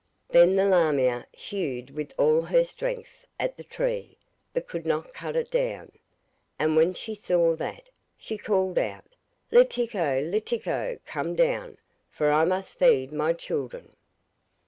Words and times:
Then 0.29 0.55
the 0.55 0.65
lamia 0.65 1.27
hewed 1.31 1.91
with 1.91 2.11
all 2.17 2.41
her 2.41 2.63
strength 2.63 3.27
at 3.39 3.55
the 3.55 3.63
tree, 3.63 4.17
but 4.51 4.67
could 4.67 4.83
not 4.83 5.13
cut 5.13 5.35
it 5.35 5.51
down. 5.51 5.91
And 6.57 6.75
when 6.75 6.95
she 6.95 7.13
saw 7.13 7.55
that, 7.57 7.91
she 8.17 8.35
called 8.35 8.79
out: 8.79 9.05
'Letiko, 9.51 10.19
Letiko, 10.27 10.97
come 11.05 11.35
down, 11.35 11.77
for 12.09 12.31
I 12.31 12.45
must 12.45 12.79
feed 12.79 13.11
my 13.11 13.33
children. 13.33 13.95